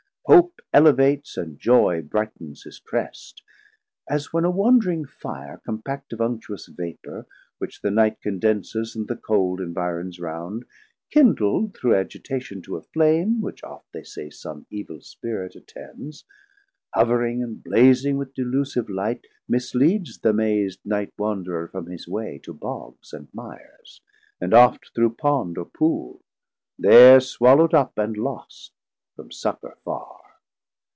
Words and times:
Hope 0.25 0.61
elevates, 0.71 1.35
and 1.35 1.59
joy 1.59 2.01
Bright'ns 2.03 2.63
his 2.63 2.79
Crest, 2.79 3.41
as 4.09 4.31
when 4.31 4.45
a 4.45 4.51
wandring 4.51 5.03
Fire 5.03 5.59
Compact 5.65 6.13
of 6.13 6.21
unctuous 6.21 6.67
vapor, 6.67 7.25
which 7.57 7.81
the 7.81 7.91
Night 7.91 8.21
Condenses, 8.21 8.95
and 8.95 9.09
the 9.09 9.17
cold 9.17 9.59
invirons 9.59 10.21
round, 10.21 10.63
Kindl'd 11.11 11.75
through 11.75 11.95
agitation 11.95 12.61
to 12.61 12.77
a 12.77 12.81
Flame, 12.81 13.41
Which 13.41 13.61
oft, 13.63 13.91
they 13.91 14.03
say, 14.03 14.29
some 14.29 14.67
evil 14.69 15.01
Spirit 15.01 15.55
attends, 15.55 16.23
Hovering 16.93 17.43
and 17.43 17.61
blazing 17.61 18.15
with 18.17 18.33
delusive 18.33 18.89
Light, 18.89 19.25
Misleads 19.49 20.17
th' 20.19 20.27
amaz'd 20.27 20.79
Night 20.85 21.11
wanderer 21.17 21.67
from 21.67 21.87
his 21.87 22.07
way 22.07 22.35
640 22.35 22.41
To 22.43 22.53
Boggs 22.53 23.11
and 23.13 23.27
Mires, 23.33 24.01
& 24.27 24.53
oft 24.53 24.91
through 24.95 25.15
Pond 25.15 25.57
or 25.57 25.65
Poole, 25.65 26.21
There 26.79 27.19
swallow'd 27.19 27.73
up 27.73 27.97
and 27.97 28.15
lost, 28.15 28.71
from 29.17 29.29
succour 29.29 29.77
farr. 29.83 30.19